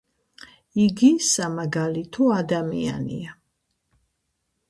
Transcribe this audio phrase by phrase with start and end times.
[0.83, 3.37] იგი სამაგალითო ადამიანია.